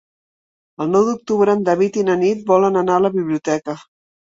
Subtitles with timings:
[0.85, 3.83] El nou d'octubre en David i na Nit volen anar a la biblioteca.